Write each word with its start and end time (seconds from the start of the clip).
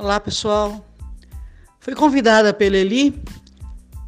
Olá, 0.00 0.20
pessoal. 0.20 0.86
Fui 1.80 1.92
convidada 1.92 2.54
pela 2.54 2.76
Eli 2.76 3.20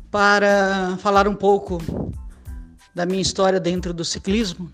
para 0.08 0.96
falar 0.98 1.26
um 1.26 1.34
pouco 1.34 1.82
da 2.94 3.04
minha 3.04 3.20
história 3.20 3.58
dentro 3.58 3.92
do 3.92 4.04
ciclismo 4.04 4.70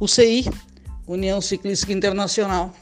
UCI, 0.00 0.46
União 1.06 1.40
Ciclística 1.40 1.92
Internacional. 1.92 2.72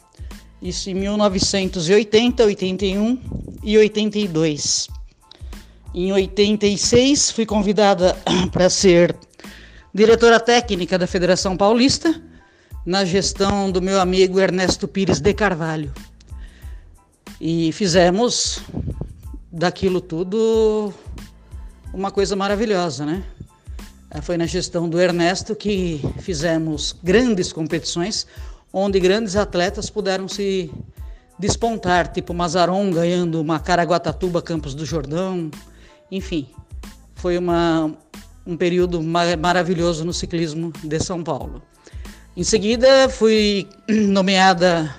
Isso 0.62 0.88
em 0.88 0.94
1980, 0.94 2.44
81 2.44 3.20
e 3.62 3.76
82. 3.76 4.88
Em 5.98 6.12
86, 6.12 7.30
fui 7.30 7.46
convidada 7.46 8.14
para 8.52 8.68
ser 8.68 9.16
diretora 9.94 10.38
técnica 10.38 10.98
da 10.98 11.06
Federação 11.06 11.56
Paulista, 11.56 12.20
na 12.84 13.02
gestão 13.02 13.70
do 13.70 13.80
meu 13.80 13.98
amigo 13.98 14.38
Ernesto 14.38 14.86
Pires 14.86 15.20
de 15.20 15.32
Carvalho. 15.32 15.90
E 17.40 17.72
fizemos 17.72 18.60
daquilo 19.50 20.02
tudo 20.02 20.92
uma 21.94 22.10
coisa 22.10 22.36
maravilhosa, 22.36 23.06
né? 23.06 23.24
Eh, 24.10 24.20
foi 24.20 24.36
na 24.36 24.44
gestão 24.44 24.86
do 24.90 25.00
Ernesto 25.00 25.56
que 25.56 25.98
fizemos 26.18 26.94
grandes 27.02 27.54
competições, 27.54 28.26
onde 28.70 29.00
grandes 29.00 29.34
atletas 29.34 29.88
puderam 29.88 30.28
se 30.28 30.70
despontar, 31.38 32.12
tipo 32.12 32.34
Mazaron 32.34 32.90
ganhando 32.90 33.40
uma 33.40 33.58
Caraguatatuba 33.58 34.42
Campos 34.42 34.74
do 34.74 34.84
Jordão, 34.84 35.50
enfim, 36.10 36.48
foi 37.14 37.36
uma, 37.38 37.92
um 38.46 38.56
período 38.56 39.02
mar 39.02 39.36
maravilhoso 39.36 40.04
no 40.04 40.12
ciclismo 40.12 40.72
de 40.84 41.00
São 41.00 41.22
Paulo. 41.22 41.62
Em 42.36 42.44
seguida, 42.44 43.08
fui 43.08 43.66
nomeada, 43.88 44.94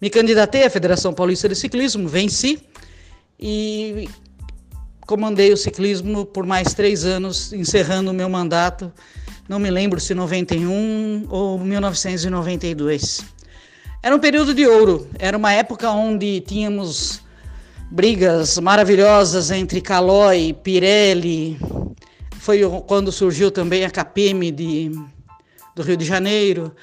me 0.00 0.08
candidatei 0.08 0.64
à 0.64 0.70
Federação 0.70 1.12
Paulista 1.12 1.48
de 1.48 1.54
Ciclismo, 1.54 2.08
venci 2.08 2.62
e 3.38 4.08
comandei 5.06 5.52
o 5.52 5.56
ciclismo 5.56 6.24
por 6.24 6.46
mais 6.46 6.72
três 6.72 7.04
anos, 7.04 7.52
encerrando 7.52 8.10
o 8.10 8.14
meu 8.14 8.28
mandato, 8.28 8.92
não 9.48 9.58
me 9.58 9.70
lembro 9.70 10.00
se 10.00 10.14
91 10.14 11.26
ou 11.28 11.58
1992. 11.58 13.24
Era 14.02 14.14
um 14.14 14.18
período 14.18 14.54
de 14.54 14.66
ouro, 14.66 15.08
era 15.18 15.36
uma 15.36 15.52
época 15.52 15.90
onde 15.90 16.40
tínhamos 16.42 17.23
brigas 17.90 18.58
maravilhosas 18.58 19.50
entre 19.50 19.80
Calói, 19.80 20.52
Pirelli. 20.52 21.58
Foi 22.38 22.60
quando 22.86 23.10
surgiu 23.12 23.50
também 23.50 23.84
a 23.84 23.90
KPM 23.90 24.50
de, 24.50 24.90
do 25.74 25.82
Rio 25.82 25.96
de 25.96 26.04
Janeiro. 26.04 26.74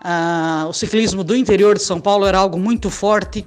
Ah, 0.00 0.66
o 0.68 0.72
ciclismo 0.72 1.24
do 1.24 1.34
interior 1.34 1.76
de 1.76 1.82
São 1.82 2.00
Paulo 2.00 2.24
era 2.26 2.38
algo 2.38 2.58
muito 2.58 2.88
forte, 2.88 3.44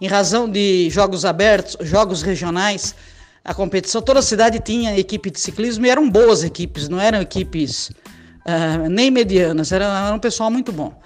em 0.00 0.06
razão 0.08 0.50
de 0.50 0.90
jogos 0.90 1.24
abertos, 1.24 1.76
jogos 1.86 2.22
regionais. 2.22 2.94
A 3.44 3.54
competição, 3.54 4.00
toda 4.02 4.20
a 4.20 4.22
cidade 4.22 4.58
tinha 4.60 4.98
equipe 4.98 5.30
de 5.30 5.38
ciclismo 5.38 5.86
e 5.86 5.90
eram 5.90 6.08
boas 6.10 6.42
equipes, 6.42 6.88
não 6.88 7.00
eram 7.00 7.20
equipes 7.20 7.90
ah, 8.44 8.88
nem 8.88 9.10
medianas, 9.10 9.70
era, 9.70 9.84
era 9.84 10.14
um 10.14 10.18
pessoal 10.18 10.50
muito 10.50 10.72
bom. 10.72 11.00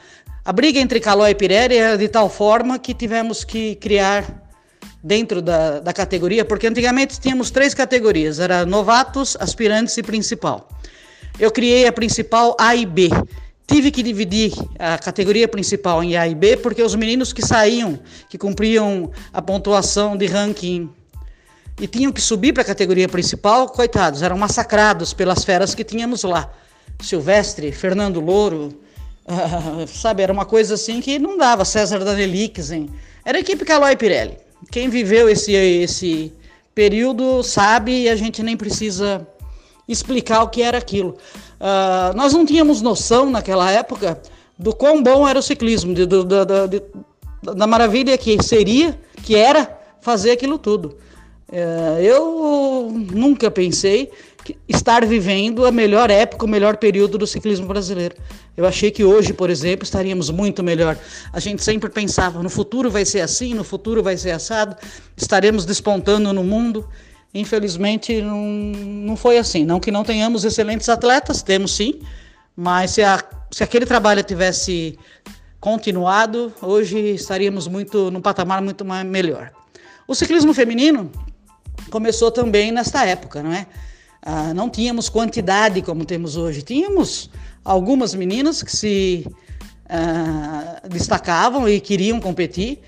A 0.45 0.53
briga 0.53 0.79
entre 0.79 1.01
Calói 1.01 1.31
e 1.31 1.35
Pirelli 1.35 1.77
era 1.77 1.99
de 1.99 2.09
tal 2.09 2.31
forma 2.31 2.79
que 2.79 2.95
tivemos 2.95 3.43
que 3.43 3.75
criar 3.75 4.46
dentro 5.03 5.41
da, 5.41 5.81
da 5.81 5.93
categoria, 5.93 6.45
porque 6.45 6.67
antigamente 6.67 7.21
tínhamos 7.21 7.51
três 7.51 7.75
categorias, 7.75 8.39
era 8.39 8.67
novatos, 8.67 9.37
aspirantes 9.39 9.97
e 9.97 10.03
principal. 10.03 10.69
Eu 11.39 11.51
criei 11.51 11.87
a 11.87 11.93
principal 11.93 12.57
A 12.59 12.75
e 12.75 12.87
B. 12.87 13.11
Tive 13.67 13.91
que 13.91 14.03
dividir 14.03 14.53
a 14.79 14.97
categoria 14.97 15.47
principal 15.49 16.03
em 16.03 16.17
A 16.17 16.27
e 16.27 16.35
B, 16.35 16.57
porque 16.57 16.83
os 16.83 16.95
meninos 16.95 17.33
que 17.33 17.45
saíam, 17.45 17.99
que 18.29 18.39
cumpriam 18.39 19.11
a 19.33 19.43
pontuação 19.43 20.17
de 20.17 20.27
ranking 20.27 20.89
e 21.81 21.87
tinham 21.87 22.13
que 22.13 22.21
subir 22.21 22.53
para 22.53 22.63
a 22.63 22.67
categoria 22.67 23.09
principal, 23.09 23.69
coitados, 23.69 24.23
eram 24.23 24.39
massacrados 24.39 25.13
pelas 25.13 25.45
feras 25.45 25.75
que 25.75 25.85
tínhamos 25.85 26.23
lá. 26.23 26.51
Silvestre, 27.03 27.71
Fernando 27.71 28.21
Louro, 28.21 28.81
uh, 29.29 29.87
sabe, 29.93 30.23
era 30.23 30.33
uma 30.33 30.47
coisa 30.47 30.75
assim 30.75 31.01
que 31.01 31.19
não 31.19 31.37
dava. 31.37 31.65
César 31.65 31.99
Danelixen, 31.99 32.89
era 33.25 33.37
a 33.37 33.41
equipe 33.41 33.65
Calói 33.65 33.97
Pirelli 33.97 34.46
quem 34.71 34.89
viveu 34.89 35.29
esse, 35.29 35.53
esse 35.53 36.33
período 36.75 37.43
sabe 37.43 38.03
e 38.03 38.09
a 38.09 38.17
gente 38.17 38.43
nem 38.43 38.57
precisa 38.57 39.27
explicar 39.89 40.43
o 40.43 40.49
que 40.49 40.63
era 40.63 40.79
aquilo. 40.79 41.17
Uh, 41.61 42.17
nós 42.17 42.33
não 42.33 42.45
tínhamos 42.45 42.83
noção 42.83 43.31
naquela 43.31 43.71
época 43.71 44.21
do 44.59 44.75
quão 44.75 45.03
bom 45.03 45.27
era 45.27 45.39
o 45.39 45.43
ciclismo, 45.43 45.95
de, 45.95 46.07
de, 46.07 46.25
de, 46.25 46.83
da 47.55 47.67
maravilha 47.67 48.17
que 48.19 48.43
seria, 48.43 48.99
que 49.23 49.35
era 49.35 49.79
fazer 50.01 50.33
aquilo 50.33 50.59
tudo. 50.59 50.97
Uh, 51.49 52.01
eu 52.01 52.91
nunca 53.13 53.51
pensei 53.51 54.11
estar 54.69 55.05
vivendo 55.05 55.65
a 55.65 55.73
melhor 55.73 56.11
época, 56.11 56.45
o 56.45 56.49
melhor 56.49 56.77
período 56.77 57.17
do 57.19 57.27
ciclismo 57.27 57.67
brasileiro. 57.67 58.17
Eu 58.57 58.67
achei 58.67 58.91
que 58.91 59.05
hoje, 59.05 59.33
por 59.33 59.51
exemplo, 59.51 59.85
estaríamos 59.85 60.31
muito 60.31 60.63
melhor. 60.63 60.99
A 61.33 61.41
gente 61.41 61.63
sempre 61.63 61.91
pensava, 61.91 62.43
no 62.43 62.51
futuro 62.51 62.91
vai 62.91 63.05
ser 63.05 63.21
assim, 63.21 63.55
no 63.55 63.65
futuro 63.65 64.03
vai 64.03 64.17
ser 64.17 64.31
assado, 64.31 64.77
estaremos 65.17 65.65
despontando 65.65 66.33
no 66.33 66.45
mundo. 66.45 66.89
Infelizmente, 67.35 68.23
não, 68.23 68.45
não 68.45 69.17
foi 69.17 69.39
assim. 69.39 69.65
Não 69.65 69.81
que 69.81 69.91
não 69.91 70.05
tenhamos 70.05 70.45
excelentes 70.45 70.89
atletas, 70.89 71.43
temos 71.43 71.75
sim, 71.75 72.01
mas 72.57 72.93
se, 72.93 73.03
a, 73.03 73.23
se 73.51 73.63
aquele 73.63 73.85
trabalho 73.85 74.23
tivesse 74.23 74.99
continuado, 75.61 76.53
hoje 76.63 76.99
estaríamos 76.99 77.67
muito 77.67 78.11
num 78.11 78.21
patamar 78.21 78.63
muito 78.63 78.85
mais, 78.85 79.07
melhor. 79.07 79.51
O 80.07 80.15
ciclismo 80.15 80.55
feminino 80.55 81.11
começou 81.91 82.31
também 82.31 82.71
nesta 82.71 83.05
época, 83.05 83.43
não 83.43 83.53
é? 83.53 83.67
Ah, 84.29 84.53
não 84.53 84.69
tínhamos 84.69 85.09
quantidade 85.09 85.81
como 85.83 86.05
temos 86.05 86.37
hoje. 86.37 86.61
Tínhamos 86.61 87.31
algumas 87.65 88.13
meninas 88.13 88.61
que 88.61 88.77
se 88.77 89.25
ah, 89.89 90.83
destacavam 90.91 91.69
e 91.69 91.81
queriam 91.81 92.19
competir. 92.19 92.81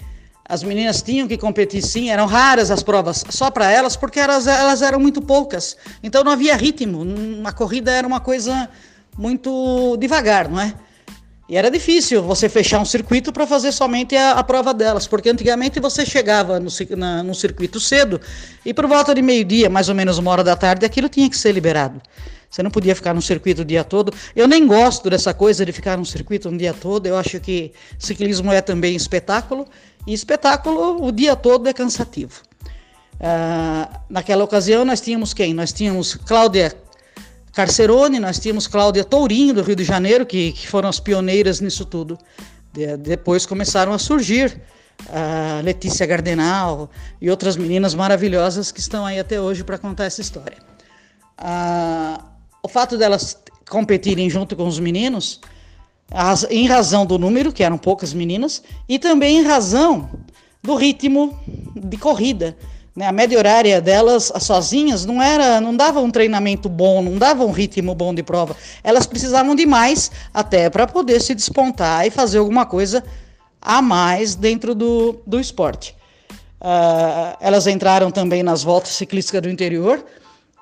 As 0.44 0.64
meninas 0.64 1.00
tinham 1.00 1.28
que 1.28 1.38
competir 1.38 1.80
sim, 1.80 2.10
eram 2.10 2.26
raras 2.26 2.72
as 2.72 2.82
provas 2.82 3.24
só 3.30 3.52
para 3.52 3.70
elas, 3.70 3.94
porque 3.96 4.18
elas, 4.18 4.48
elas 4.48 4.82
eram 4.82 4.98
muito 4.98 5.22
poucas. 5.22 5.76
Então 6.02 6.24
não 6.24 6.32
havia 6.32 6.56
ritmo. 6.56 7.02
Uma 7.02 7.52
corrida 7.52 7.92
era 7.92 8.04
uma 8.04 8.18
coisa 8.18 8.68
muito 9.16 9.96
devagar, 9.96 10.48
não 10.48 10.58
é? 10.58 10.74
E 11.48 11.56
era 11.56 11.70
difícil 11.70 12.22
você 12.22 12.46
fechar 12.46 12.78
um 12.78 12.84
circuito 12.84 13.32
para 13.32 13.46
fazer 13.46 13.72
somente 13.72 14.14
a, 14.14 14.32
a, 14.32 14.44
prova 14.44 14.74
delas, 14.74 15.06
porque 15.06 15.30
antigamente 15.30 15.80
você 15.80 16.04
chegava 16.04 16.60
no, 16.60 16.68
na, 16.94 17.22
no 17.22 17.34
circuito 17.34 17.80
cedo 17.80 18.20
e 18.66 18.74
por 18.74 18.86
volta 18.86 19.14
de 19.14 19.22
meio-dia, 19.22 19.70
mais 19.70 19.88
ou 19.88 19.94
menos 19.94 20.18
uma 20.18 20.30
hora 20.30 20.44
da 20.44 20.54
tarde, 20.54 20.84
aquilo 20.84 21.08
tinha 21.08 21.28
que 21.30 21.38
ser 21.38 21.52
liberado. 21.52 22.02
Você 22.50 22.62
não 22.62 22.70
podia 22.70 22.94
ficar 22.94 23.14
no 23.14 23.22
circuito 23.22 23.62
o 23.62 23.64
dia 23.64 23.82
todo. 23.82 24.12
Eu 24.36 24.46
nem 24.46 24.66
gosto 24.66 25.08
dessa 25.08 25.32
coisa 25.32 25.64
de 25.64 25.72
ficar 25.72 25.96
no 25.96 26.04
circuito 26.04 26.48
um 26.48 26.56
dia 26.56 26.72
todo. 26.72 27.06
Eu 27.06 27.16
acho 27.16 27.38
que 27.40 27.72
ciclismo 27.98 28.52
é 28.52 28.60
também 28.60 28.94
espetáculo 28.94 29.66
e 30.06 30.14
espetáculo 30.14 31.04
o 31.04 31.12
dia 31.12 31.36
todo 31.36 31.68
é 31.68 31.72
cansativo. 31.72 32.42
Uh, 33.14 33.98
naquela 34.08 34.44
ocasião 34.44 34.84
nós 34.84 35.00
tínhamos 35.00 35.34
quem? 35.34 35.52
Nós 35.52 35.72
tínhamos 35.72 36.14
Cláudia 36.14 36.74
Carcerone, 37.58 38.20
nós 38.20 38.38
tínhamos 38.38 38.68
Cláudia 38.68 39.02
Tourinho, 39.02 39.52
do 39.52 39.62
Rio 39.62 39.74
de 39.74 39.82
Janeiro, 39.82 40.24
que, 40.24 40.52
que 40.52 40.68
foram 40.68 40.88
as 40.88 41.00
pioneiras 41.00 41.60
nisso 41.60 41.84
tudo. 41.84 42.16
De, 42.72 42.96
depois 42.96 43.44
começaram 43.44 43.92
a 43.92 43.98
surgir 43.98 44.62
a 45.08 45.60
Letícia 45.64 46.06
Gardenal 46.06 46.88
e 47.20 47.28
outras 47.28 47.56
meninas 47.56 47.96
maravilhosas 47.96 48.70
que 48.70 48.78
estão 48.78 49.04
aí 49.04 49.18
até 49.18 49.40
hoje 49.40 49.64
para 49.64 49.76
contar 49.76 50.04
essa 50.04 50.20
história. 50.20 50.56
Ah, 51.36 52.26
o 52.62 52.68
fato 52.68 52.96
delas 52.96 53.36
competirem 53.68 54.30
junto 54.30 54.54
com 54.54 54.68
os 54.68 54.78
meninos, 54.78 55.40
em 56.50 56.68
razão 56.68 57.04
do 57.04 57.18
número, 57.18 57.52
que 57.52 57.64
eram 57.64 57.76
poucas 57.76 58.12
meninas, 58.14 58.62
e 58.88 59.00
também 59.00 59.38
em 59.38 59.42
razão 59.42 60.08
do 60.62 60.76
ritmo 60.76 61.36
de 61.74 61.96
corrida. 61.96 62.56
Né? 62.98 63.06
A 63.06 63.12
média 63.12 63.38
horária 63.38 63.80
delas 63.80 64.32
sozinhas 64.40 65.06
não 65.06 65.22
era, 65.22 65.60
não 65.60 65.76
dava 65.76 66.00
um 66.00 66.10
treinamento 66.10 66.68
bom, 66.68 67.00
não 67.00 67.16
dava 67.16 67.44
um 67.44 67.52
ritmo 67.52 67.94
bom 67.94 68.12
de 68.12 68.24
prova. 68.24 68.56
Elas 68.82 69.06
precisavam 69.06 69.54
de 69.54 69.64
mais 69.64 70.10
até 70.34 70.68
para 70.68 70.84
poder 70.84 71.22
se 71.22 71.32
despontar 71.32 72.04
e 72.04 72.10
fazer 72.10 72.38
alguma 72.38 72.66
coisa 72.66 73.04
a 73.62 73.80
mais 73.80 74.34
dentro 74.34 74.74
do, 74.74 75.20
do 75.24 75.38
esporte. 75.38 75.96
Uh, 76.60 77.38
elas 77.40 77.68
entraram 77.68 78.10
também 78.10 78.42
nas 78.42 78.64
voltas 78.64 78.90
ciclísticas 78.90 79.42
do 79.42 79.48
interior 79.48 80.04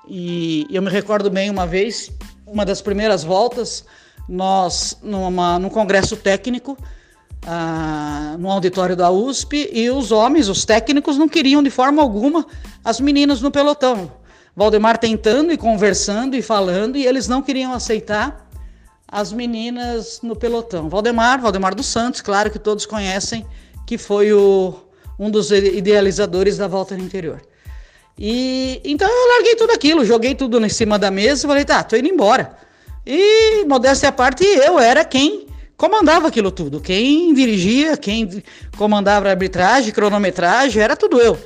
e 0.07 0.67
eu 0.69 0.83
me 0.83 0.91
recordo 0.91 1.31
bem 1.31 1.49
uma 1.49 1.65
vez, 1.65 2.11
uma 2.45 2.63
das 2.63 2.83
primeiras 2.83 3.23
voltas, 3.23 3.83
nós 4.29 4.95
numa, 5.01 5.57
num 5.57 5.69
congresso 5.69 6.15
técnico 6.15 6.77
ah, 7.49 8.35
no 8.37 8.51
auditório 8.51 8.93
da 8.93 9.09
USP 9.09 9.69
e 9.71 9.89
os 9.89 10.11
homens, 10.11 10.49
os 10.49 10.65
técnicos, 10.65 11.17
não 11.17 11.29
queriam 11.29 11.63
de 11.63 11.69
forma 11.69 12.01
alguma 12.01 12.45
as 12.83 12.99
meninas 12.99 13.41
no 13.41 13.49
pelotão. 13.49 14.11
Valdemar 14.53 14.97
tentando 14.97 15.53
e 15.53 15.57
conversando 15.57 16.35
e 16.35 16.41
falando, 16.41 16.97
e 16.97 17.05
eles 17.05 17.29
não 17.29 17.41
queriam 17.41 17.71
aceitar 17.71 18.49
as 19.07 19.31
meninas 19.31 20.19
no 20.21 20.35
pelotão. 20.35 20.89
Valdemar, 20.89 21.39
Valdemar 21.39 21.73
dos 21.73 21.85
Santos, 21.85 22.19
claro 22.19 22.51
que 22.51 22.59
todos 22.59 22.85
conhecem, 22.85 23.45
que 23.85 23.97
foi 23.97 24.33
o, 24.33 24.75
um 25.17 25.31
dos 25.31 25.49
idealizadores 25.49 26.57
da 26.57 26.67
volta 26.67 26.97
no 26.97 27.03
interior. 27.03 27.41
E 28.19 28.81
então 28.83 29.07
eu 29.07 29.27
larguei 29.35 29.55
tudo 29.55 29.71
aquilo, 29.71 30.03
joguei 30.03 30.35
tudo 30.35 30.59
em 30.65 30.69
cima 30.69 30.99
da 30.99 31.09
mesa 31.09 31.45
e 31.45 31.47
falei, 31.47 31.63
tá, 31.63 31.81
tô 31.81 31.95
indo 31.95 32.09
embora. 32.09 32.57
E 33.05 33.63
modéstia 33.63 34.09
à 34.09 34.11
parte, 34.11 34.43
eu 34.43 34.77
era 34.77 35.05
quem 35.05 35.46
comandava 35.77 36.27
aquilo 36.27 36.49
tudo. 36.49 36.81
Quem 36.81 37.33
dirigia, 37.33 37.95
quem 37.95 38.43
comandava 38.75 39.27
a 39.27 39.31
arbitragem, 39.31 39.93
cronometragem, 39.93 40.81
era 40.81 40.95
tudo 40.95 41.21
eu. 41.21 41.37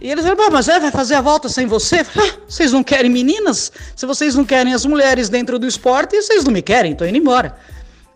E 0.00 0.10
eles 0.10 0.22
falaram, 0.24 0.50
mas 0.52 0.68
é, 0.68 0.78
vai 0.78 0.90
fazer 0.90 1.14
a 1.14 1.20
volta 1.22 1.48
sem 1.48 1.66
você? 1.66 2.04
Ah, 2.16 2.36
vocês 2.46 2.72
não 2.72 2.84
querem 2.84 3.10
meninas? 3.10 3.72
Se 3.96 4.04
vocês 4.04 4.34
não 4.34 4.44
querem 4.44 4.74
as 4.74 4.84
mulheres 4.84 5.30
dentro 5.30 5.58
do 5.58 5.66
esporte, 5.66 6.20
vocês 6.20 6.44
não 6.44 6.52
me 6.52 6.60
querem, 6.60 6.94
tô 6.94 7.06
indo 7.06 7.16
embora. 7.16 7.56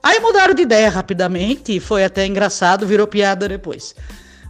Aí 0.02 0.20
mudaram 0.20 0.52
de 0.52 0.62
ideia 0.62 0.90
rapidamente 0.90 1.76
e 1.76 1.80
foi 1.80 2.04
até 2.04 2.26
engraçado, 2.26 2.86
virou 2.86 3.06
piada 3.06 3.48
depois. 3.48 3.94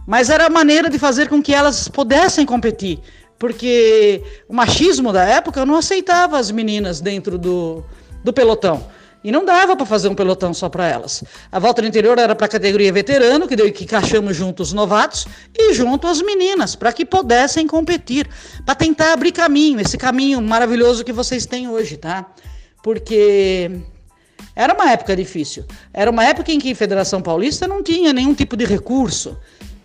Mas 0.05 0.29
era 0.29 0.47
a 0.47 0.49
maneira 0.49 0.89
de 0.89 0.99
fazer 0.99 1.29
com 1.29 1.41
que 1.41 1.53
elas 1.53 1.87
pudessem 1.87 2.45
competir, 2.45 2.99
porque 3.37 4.21
o 4.47 4.53
machismo 4.53 5.13
da 5.13 5.23
época 5.23 5.65
não 5.65 5.75
aceitava 5.75 6.37
as 6.37 6.51
meninas 6.51 6.99
dentro 6.99 7.37
do, 7.37 7.83
do 8.23 8.33
pelotão. 8.33 8.85
E 9.23 9.31
não 9.31 9.43
dava 9.43 9.75
para 9.75 9.85
fazer 9.85 10.07
um 10.07 10.15
pelotão 10.15 10.53
só 10.53 10.69
para 10.69 10.87
elas. 10.87 11.23
A 11.51 11.59
volta 11.59 11.81
no 11.81 11.87
interior 11.87 12.17
era 12.17 12.33
para 12.33 12.45
a 12.45 12.49
categoria 12.49 12.91
veterano, 12.93 13.47
que, 13.47 13.55
deu, 13.55 13.71
que 13.71 13.83
encaixamos 13.83 14.35
junto 14.35 14.63
os 14.63 14.71
novatos, 14.71 15.27
e 15.57 15.73
junto 15.73 16.07
as 16.07 16.21
meninas, 16.21 16.75
para 16.75 16.93
que 16.93 17.05
pudessem 17.05 17.67
competir, 17.67 18.29
para 18.65 18.75
tentar 18.75 19.11
abrir 19.11 19.33
caminho, 19.33 19.79
esse 19.81 19.97
caminho 19.97 20.41
maravilhoso 20.41 21.03
que 21.03 21.11
vocês 21.11 21.45
têm 21.45 21.69
hoje, 21.69 21.97
tá? 21.97 22.25
Porque 22.81 23.69
era 24.55 24.73
uma 24.73 24.91
época 24.91 25.15
difícil. 25.15 25.65
Era 25.93 26.09
uma 26.09 26.23
época 26.23 26.51
em 26.51 26.59
que 26.59 26.71
a 26.71 26.75
Federação 26.75 27.21
Paulista 27.21 27.67
não 27.67 27.83
tinha 27.83 28.13
nenhum 28.13 28.33
tipo 28.33 28.55
de 28.55 28.65
recurso. 28.65 29.37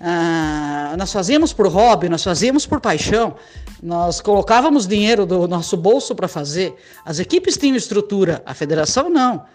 Ah, 0.07 0.95
nós 0.99 1.11
fazíamos 1.11 1.55
por 1.55 1.67
hobby, 1.67 2.11
nós 2.11 2.23
fazíamos 2.23 2.67
por 2.67 2.79
paixão, 2.79 3.37
nós 3.83 4.21
colocávamos 4.21 4.87
dinheiro 4.87 5.25
do 5.25 5.49
nosso 5.49 5.79
bolso 5.79 6.15
para 6.15 6.29
fazer. 6.29 6.75
As 7.07 7.19
equipes 7.19 7.57
tinham 7.57 7.75
estrutura, 7.75 8.43
a 8.45 8.53
federação 8.53 9.09
não. 9.09 9.47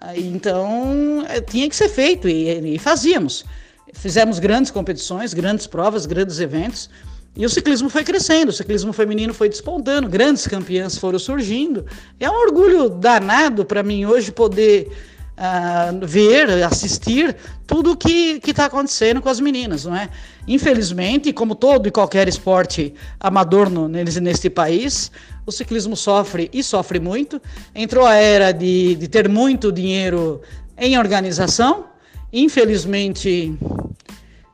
Ah, 0.00 0.18
então 0.18 1.24
eh, 1.28 1.40
tinha 1.40 1.68
que 1.68 1.76
ser 1.76 1.88
feito 1.88 2.28
e, 2.28 2.74
e 2.74 2.78
fazíamos. 2.80 3.44
Fizemos 3.92 4.40
grandes 4.40 4.72
competições, 4.72 5.32
grandes 5.32 5.68
provas, 5.68 6.04
grandes 6.04 6.40
eventos. 6.40 6.90
E 7.36 7.46
o 7.46 7.48
ciclismo 7.48 7.88
foi 7.88 8.02
crescendo, 8.02 8.48
o 8.48 8.52
ciclismo 8.52 8.92
feminino 8.92 9.32
foi 9.32 9.48
despontando, 9.48 10.08
grandes 10.08 10.48
campeãs 10.48 10.98
foram 10.98 11.18
surgindo. 11.20 11.86
É 12.18 12.28
um 12.28 12.34
orgulho 12.34 12.88
danado 12.88 13.64
para 13.64 13.84
mim 13.84 14.04
hoje 14.04 14.32
poder 14.32 14.90
uh, 15.36 16.06
ver, 16.06 16.50
assistir 16.64 17.36
tudo 17.66 17.92
o 17.92 17.96
que 17.96 18.40
está 18.46 18.66
acontecendo 18.66 19.20
com 19.20 19.28
as 19.28 19.40
meninas, 19.40 19.84
não 19.84 19.96
é? 19.96 20.08
Infelizmente, 20.46 21.32
como 21.32 21.54
todo 21.54 21.86
e 21.86 21.90
qualquer 21.90 22.28
esporte 22.28 22.94
amador 23.18 23.70
no, 23.70 23.88
neste 23.88 24.50
país, 24.50 25.10
o 25.46 25.52
ciclismo 25.52 25.96
sofre 25.96 26.50
e 26.52 26.62
sofre 26.62 27.00
muito. 27.00 27.40
Entrou 27.74 28.06
a 28.06 28.14
era 28.14 28.52
de, 28.52 28.94
de 28.96 29.08
ter 29.08 29.28
muito 29.28 29.72
dinheiro 29.72 30.40
em 30.76 30.98
organização. 30.98 31.86
Infelizmente, 32.32 33.56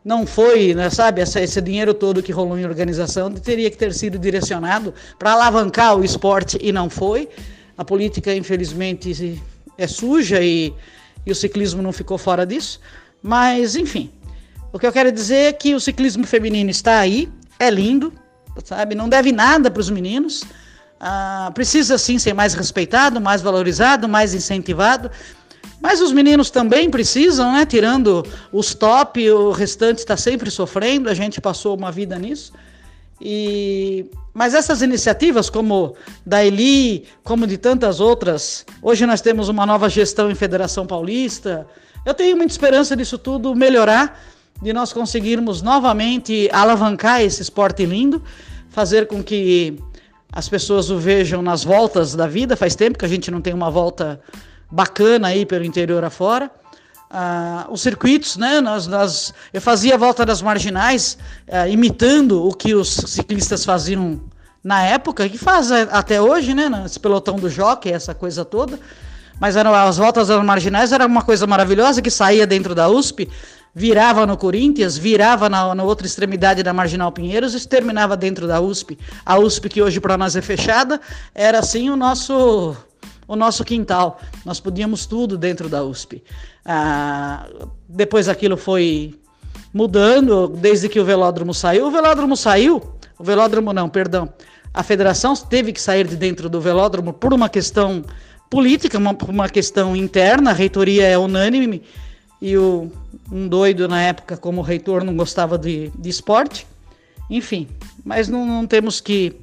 não 0.04 0.26
foi, 0.26 0.74
né, 0.74 0.88
sabe, 0.90 1.20
essa, 1.20 1.40
esse 1.40 1.60
dinheiro 1.60 1.92
todo 1.92 2.22
que 2.22 2.32
rolou 2.32 2.58
em 2.58 2.64
organização 2.64 3.30
teria 3.30 3.70
que 3.70 3.76
ter 3.76 3.92
sido 3.92 4.18
direcionado 4.18 4.94
para 5.18 5.32
alavancar 5.32 5.96
o 5.96 6.04
esporte 6.04 6.58
e 6.60 6.72
não 6.72 6.88
foi. 6.88 7.28
A 7.76 7.84
política, 7.84 8.34
infelizmente, 8.34 9.40
é 9.78 9.86
suja 9.86 10.42
e, 10.42 10.74
e 11.24 11.30
o 11.30 11.34
ciclismo 11.34 11.80
não 11.80 11.92
ficou 11.92 12.18
fora 12.18 12.44
disso. 12.44 12.80
Mas, 13.22 13.76
enfim, 13.76 14.10
o 14.72 14.78
que 14.78 14.86
eu 14.86 14.92
quero 14.92 15.10
dizer 15.10 15.46
é 15.46 15.52
que 15.52 15.74
o 15.74 15.80
ciclismo 15.80 16.26
feminino 16.26 16.68
está 16.68 16.98
aí, 16.98 17.28
é 17.58 17.70
lindo, 17.70 18.12
sabe? 18.64 18.94
Não 18.94 19.08
deve 19.08 19.32
nada 19.32 19.70
para 19.70 19.80
os 19.80 19.88
meninos. 19.88 20.44
Ah, 21.00 21.50
precisa 21.54 21.96
sim 21.96 22.18
ser 22.18 22.34
mais 22.34 22.54
respeitado, 22.54 23.20
mais 23.20 23.40
valorizado, 23.40 24.08
mais 24.08 24.34
incentivado. 24.34 25.10
Mas 25.80 26.00
os 26.00 26.12
meninos 26.12 26.50
também 26.50 26.90
precisam, 26.90 27.52
né? 27.52 27.64
Tirando 27.64 28.26
os 28.52 28.74
top, 28.74 29.30
o 29.30 29.52
restante 29.52 29.98
está 29.98 30.16
sempre 30.16 30.50
sofrendo. 30.50 31.08
A 31.08 31.14
gente 31.14 31.40
passou 31.40 31.76
uma 31.76 31.92
vida 31.92 32.18
nisso. 32.18 32.52
E 33.20 34.06
mas 34.32 34.54
essas 34.54 34.82
iniciativas, 34.82 35.50
como 35.50 35.96
da 36.24 36.44
Eli, 36.44 37.04
como 37.24 37.44
de 37.44 37.58
tantas 37.58 37.98
outras, 37.98 38.64
hoje 38.80 39.04
nós 39.04 39.20
temos 39.20 39.48
uma 39.48 39.66
nova 39.66 39.88
gestão 39.88 40.30
em 40.30 40.34
Federação 40.34 40.86
Paulista. 40.86 41.66
Eu 42.06 42.14
tenho 42.14 42.36
muita 42.36 42.52
esperança 42.52 42.96
disso 42.96 43.18
tudo 43.18 43.52
melhorar, 43.56 44.20
de 44.62 44.72
nós 44.72 44.92
conseguirmos 44.92 45.60
novamente 45.60 46.48
alavancar 46.52 47.20
esse 47.20 47.42
esporte 47.42 47.84
lindo, 47.84 48.22
fazer 48.68 49.08
com 49.08 49.24
que 49.24 49.76
as 50.30 50.48
pessoas 50.48 50.88
o 50.88 50.98
vejam 50.98 51.42
nas 51.42 51.64
voltas 51.64 52.14
da 52.14 52.28
vida. 52.28 52.56
Faz 52.56 52.76
tempo 52.76 52.96
que 52.96 53.04
a 53.04 53.08
gente 53.08 53.32
não 53.32 53.40
tem 53.40 53.52
uma 53.52 53.70
volta 53.70 54.20
bacana 54.70 55.28
aí 55.28 55.44
pelo 55.44 55.64
interior 55.64 56.04
afora 56.04 56.48
ah, 57.10 57.66
os 57.70 57.80
circuitos, 57.80 58.36
né? 58.36 58.60
Nós, 58.60 58.86
nós, 58.86 59.32
eu 59.52 59.60
fazia 59.60 59.94
a 59.94 59.98
volta 59.98 60.24
das 60.24 60.42
marginais, 60.42 61.16
ah, 61.50 61.68
imitando 61.68 62.46
o 62.46 62.52
que 62.52 62.74
os 62.74 62.88
ciclistas 62.88 63.64
faziam 63.64 64.20
na 64.62 64.82
época, 64.82 65.28
que 65.28 65.38
faz 65.38 65.70
até 65.72 66.20
hoje, 66.20 66.54
né? 66.54 66.70
Esse 66.84 67.00
pelotão 67.00 67.36
do 67.36 67.48
jockey, 67.48 67.90
essa 67.90 68.14
coisa 68.14 68.44
toda. 68.44 68.78
Mas 69.40 69.56
eram, 69.56 69.72
as 69.72 69.96
voltas 69.96 70.28
das 70.28 70.44
marginais 70.44 70.92
era 70.92 71.06
uma 71.06 71.22
coisa 71.22 71.46
maravilhosa 71.46 72.02
que 72.02 72.10
saía 72.10 72.46
dentro 72.46 72.74
da 72.74 72.88
USP, 72.88 73.28
virava 73.72 74.26
no 74.26 74.36
Corinthians, 74.36 74.98
virava 74.98 75.48
na, 75.48 75.74
na 75.74 75.84
outra 75.84 76.06
extremidade 76.06 76.62
da 76.62 76.72
Marginal 76.72 77.12
Pinheiros 77.12 77.54
e 77.54 77.68
terminava 77.68 78.16
dentro 78.16 78.48
da 78.48 78.60
USP. 78.60 78.98
A 79.24 79.38
USP, 79.38 79.68
que 79.68 79.80
hoje 79.80 80.00
para 80.00 80.18
nós 80.18 80.34
é 80.34 80.42
fechada, 80.42 81.00
era 81.34 81.60
assim 81.60 81.88
o 81.88 81.96
nosso 81.96 82.76
o 83.28 83.36
nosso 83.36 83.64
quintal. 83.64 84.18
Nós 84.44 84.58
podíamos 84.58 85.06
tudo 85.06 85.36
dentro 85.38 85.68
da 85.68 85.84
USP. 85.84 86.24
Ah, 86.64 87.46
depois 87.86 88.28
aquilo 88.28 88.56
foi 88.56 89.14
mudando, 89.72 90.48
desde 90.48 90.88
que 90.88 90.98
o 90.98 91.04
velódromo 91.04 91.52
saiu. 91.52 91.86
O 91.86 91.90
velódromo 91.90 92.36
saiu, 92.36 92.82
o 93.18 93.22
velódromo 93.22 93.72
não, 93.72 93.88
perdão. 93.88 94.32
A 94.72 94.82
federação 94.82 95.34
teve 95.36 95.72
que 95.72 95.80
sair 95.80 96.06
de 96.06 96.16
dentro 96.16 96.48
do 96.48 96.60
velódromo 96.60 97.12
por 97.12 97.32
uma 97.34 97.48
questão 97.48 98.02
política, 98.48 98.96
uma, 98.96 99.16
uma 99.28 99.48
questão 99.48 99.94
interna, 99.94 100.50
a 100.50 100.54
reitoria 100.54 101.06
é 101.06 101.18
unânime 101.18 101.82
e 102.40 102.56
o, 102.56 102.90
um 103.30 103.46
doido 103.46 103.88
na 103.88 104.00
época, 104.00 104.36
como 104.36 104.62
reitor, 104.62 105.04
não 105.04 105.14
gostava 105.16 105.58
de, 105.58 105.90
de 105.98 106.08
esporte. 106.08 106.66
Enfim, 107.28 107.68
mas 108.04 108.28
não, 108.28 108.46
não 108.46 108.66
temos 108.66 109.00
que, 109.00 109.36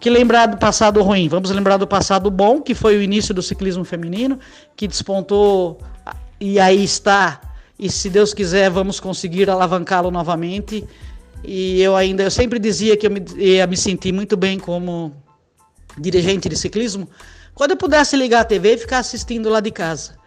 que 0.00 0.08
lembrar 0.08 0.46
do 0.46 0.56
passado 0.56 1.02
ruim, 1.02 1.28
vamos 1.28 1.50
lembrar 1.50 1.76
do 1.76 1.86
passado 1.86 2.30
bom, 2.30 2.62
que 2.62 2.74
foi 2.74 2.96
o 2.96 3.02
início 3.02 3.34
do 3.34 3.42
ciclismo 3.42 3.84
feminino, 3.84 4.38
que 4.74 4.88
despontou 4.88 5.78
e 6.40 6.58
aí 6.58 6.82
está. 6.82 7.38
E 7.78 7.90
se 7.90 8.08
Deus 8.08 8.32
quiser, 8.32 8.70
vamos 8.70 8.98
conseguir 8.98 9.50
alavancá-lo 9.50 10.10
novamente. 10.10 10.86
E 11.44 11.80
eu 11.82 11.94
ainda, 11.94 12.22
eu 12.22 12.30
sempre 12.30 12.58
dizia 12.58 12.96
que 12.96 13.06
eu 13.06 13.10
me, 13.10 13.22
ia 13.36 13.66
me 13.66 13.76
sentir 13.76 14.12
muito 14.12 14.36
bem 14.38 14.58
como 14.58 15.14
dirigente 15.98 16.48
de 16.48 16.56
ciclismo, 16.56 17.08
quando 17.54 17.72
eu 17.72 17.76
pudesse 17.76 18.16
ligar 18.16 18.40
a 18.40 18.44
TV 18.44 18.74
e 18.74 18.78
ficar 18.78 18.98
assistindo 18.98 19.50
lá 19.50 19.60
de 19.60 19.70
casa. 19.70 20.18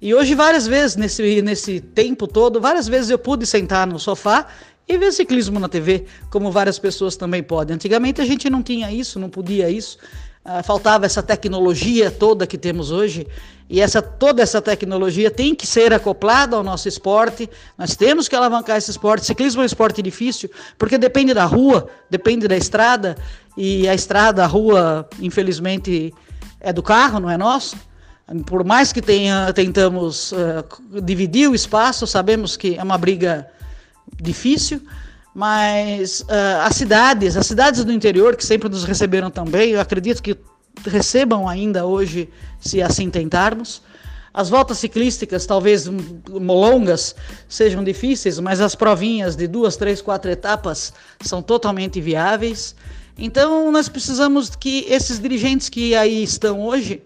E 0.00 0.12
hoje, 0.12 0.34
várias 0.34 0.66
vezes, 0.66 0.96
nesse, 0.96 1.42
nesse 1.42 1.80
tempo 1.80 2.26
todo, 2.26 2.60
várias 2.60 2.88
vezes 2.88 3.08
eu 3.08 3.18
pude 3.18 3.46
sentar 3.46 3.86
no 3.86 4.00
sofá 4.00 4.48
e 4.92 4.98
ver 4.98 5.12
ciclismo 5.12 5.58
na 5.58 5.68
TV, 5.68 6.04
como 6.30 6.50
várias 6.50 6.78
pessoas 6.78 7.16
também 7.16 7.42
podem. 7.42 7.74
Antigamente 7.74 8.20
a 8.20 8.24
gente 8.24 8.48
não 8.50 8.62
tinha 8.62 8.92
isso, 8.92 9.18
não 9.18 9.30
podia 9.30 9.70
isso. 9.70 9.98
Uh, 10.44 10.62
faltava 10.64 11.06
essa 11.06 11.22
tecnologia 11.22 12.10
toda 12.10 12.48
que 12.48 12.58
temos 12.58 12.90
hoje 12.90 13.28
e 13.70 13.80
essa 13.80 14.02
toda 14.02 14.42
essa 14.42 14.60
tecnologia 14.60 15.30
tem 15.30 15.54
que 15.54 15.64
ser 15.66 15.92
acoplada 15.92 16.56
ao 16.56 16.64
nosso 16.64 16.88
esporte. 16.88 17.48
Nós 17.78 17.94
temos 17.94 18.28
que 18.28 18.34
alavancar 18.34 18.76
esse 18.76 18.90
esporte. 18.90 19.24
Ciclismo 19.24 19.60
é 19.60 19.62
um 19.62 19.66
esporte 19.66 20.02
difícil 20.02 20.50
porque 20.76 20.98
depende 20.98 21.32
da 21.32 21.44
rua, 21.44 21.88
depende 22.10 22.48
da 22.48 22.56
estrada 22.56 23.16
e 23.56 23.88
a 23.88 23.94
estrada, 23.94 24.42
a 24.42 24.46
rua, 24.46 25.08
infelizmente 25.20 26.12
é 26.60 26.72
do 26.72 26.82
carro, 26.82 27.20
não 27.20 27.30
é 27.30 27.38
nosso. 27.38 27.76
Por 28.46 28.64
mais 28.64 28.92
que 28.92 29.00
tenha, 29.00 29.52
tentamos 29.52 30.32
uh, 30.32 31.00
dividir 31.02 31.48
o 31.48 31.54
espaço, 31.54 32.06
sabemos 32.06 32.56
que 32.56 32.76
é 32.76 32.82
uma 32.82 32.98
briga 32.98 33.46
difícil 34.20 34.80
mas 35.34 36.20
uh, 36.20 36.60
as 36.62 36.76
cidades, 36.76 37.36
as 37.36 37.46
cidades 37.46 37.84
do 37.84 37.92
interior 37.92 38.36
que 38.36 38.44
sempre 38.44 38.68
nos 38.68 38.84
receberam 38.84 39.30
também, 39.30 39.70
eu 39.70 39.80
acredito 39.80 40.22
que 40.22 40.36
recebam 40.86 41.48
ainda 41.48 41.86
hoje, 41.86 42.28
se 42.60 42.82
assim 42.82 43.10
tentarmos. 43.10 43.82
As 44.34 44.48
voltas 44.48 44.78
ciclísticas, 44.78 45.44
talvez 45.44 45.86
longas, 46.30 47.14
sejam 47.48 47.84
difíceis, 47.84 48.38
mas 48.38 48.60
as 48.60 48.74
provinhas 48.74 49.36
de 49.36 49.46
duas, 49.46 49.76
três, 49.76 50.00
quatro 50.00 50.30
etapas 50.30 50.92
são 51.20 51.42
totalmente 51.42 52.00
viáveis. 52.00 52.74
Então, 53.18 53.70
nós 53.70 53.90
precisamos 53.90 54.56
que 54.56 54.86
esses 54.88 55.18
dirigentes 55.18 55.68
que 55.68 55.94
aí 55.94 56.22
estão 56.22 56.62
hoje 56.62 57.02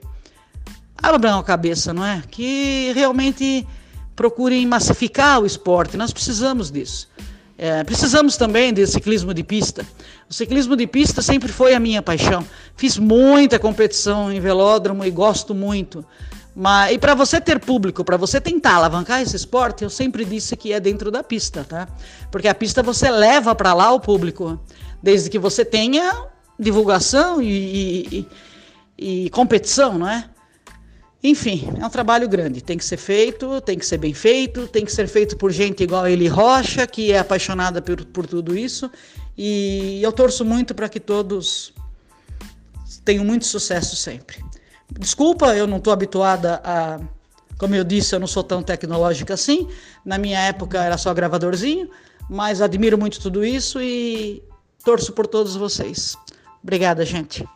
abram 0.96 1.40
a 1.40 1.44
cabeça, 1.44 1.92
não 1.92 2.04
é? 2.04 2.22
Que 2.30 2.92
realmente 2.94 3.66
procurem 4.16 4.66
massificar 4.66 5.40
o 5.40 5.46
esporte. 5.46 5.96
Nós 5.96 6.12
precisamos 6.12 6.70
disso. 6.70 7.08
É, 7.58 7.84
precisamos 7.84 8.36
também 8.36 8.72
de 8.72 8.86
ciclismo 8.86 9.32
de 9.32 9.44
pista. 9.44 9.86
O 10.28 10.34
ciclismo 10.34 10.74
de 10.74 10.86
pista 10.86 11.22
sempre 11.22 11.52
foi 11.52 11.74
a 11.74 11.80
minha 11.80 12.02
paixão. 12.02 12.44
Fiz 12.76 12.98
muita 12.98 13.58
competição 13.58 14.32
em 14.32 14.40
velódromo 14.40 15.04
e 15.04 15.10
gosto 15.10 15.54
muito. 15.54 16.04
Mas, 16.54 16.94
e 16.94 16.98
para 16.98 17.14
você 17.14 17.38
ter 17.38 17.60
público, 17.60 18.02
para 18.02 18.16
você 18.16 18.40
tentar 18.40 18.76
alavancar 18.76 19.20
esse 19.20 19.36
esporte, 19.36 19.84
eu 19.84 19.90
sempre 19.90 20.24
disse 20.24 20.56
que 20.56 20.72
é 20.72 20.80
dentro 20.80 21.10
da 21.10 21.22
pista, 21.22 21.64
tá? 21.64 21.86
Porque 22.30 22.48
a 22.48 22.54
pista 22.54 22.82
você 22.82 23.10
leva 23.10 23.54
para 23.54 23.74
lá 23.74 23.92
o 23.92 24.00
público, 24.00 24.58
desde 25.02 25.28
que 25.28 25.38
você 25.38 25.66
tenha 25.66 26.24
divulgação 26.58 27.42
e, 27.42 28.26
e, 28.98 29.26
e 29.26 29.30
competição, 29.30 29.98
não 29.98 30.08
é? 30.08 30.30
Enfim, 31.22 31.68
é 31.80 31.84
um 31.84 31.90
trabalho 31.90 32.28
grande, 32.28 32.62
tem 32.62 32.76
que 32.76 32.84
ser 32.84 32.98
feito, 32.98 33.60
tem 33.62 33.78
que 33.78 33.86
ser 33.86 33.98
bem 33.98 34.14
feito, 34.14 34.68
tem 34.68 34.84
que 34.84 34.92
ser 34.92 35.08
feito 35.08 35.36
por 35.36 35.50
gente 35.50 35.82
igual 35.82 36.04
a 36.04 36.10
Eli 36.10 36.28
Rocha, 36.28 36.86
que 36.86 37.10
é 37.10 37.18
apaixonada 37.18 37.80
por, 37.80 38.04
por 38.04 38.26
tudo 38.26 38.56
isso, 38.56 38.90
e 39.36 40.00
eu 40.02 40.12
torço 40.12 40.44
muito 40.44 40.74
para 40.74 40.88
que 40.88 41.00
todos 41.00 41.72
tenham 43.04 43.24
muito 43.24 43.46
sucesso 43.46 43.96
sempre. 43.96 44.44
Desculpa, 44.90 45.56
eu 45.56 45.66
não 45.66 45.78
estou 45.78 45.92
habituada 45.92 46.60
a. 46.64 47.00
Como 47.58 47.74
eu 47.74 47.84
disse, 47.84 48.14
eu 48.14 48.20
não 48.20 48.26
sou 48.26 48.44
tão 48.44 48.62
tecnológica 48.62 49.32
assim. 49.32 49.66
Na 50.04 50.18
minha 50.18 50.38
época 50.38 50.82
era 50.82 50.98
só 50.98 51.12
gravadorzinho, 51.14 51.90
mas 52.28 52.60
admiro 52.60 52.98
muito 52.98 53.18
tudo 53.18 53.44
isso 53.44 53.80
e 53.80 54.42
torço 54.84 55.12
por 55.12 55.26
todos 55.26 55.56
vocês. 55.56 56.16
Obrigada, 56.62 57.04
gente. 57.04 57.46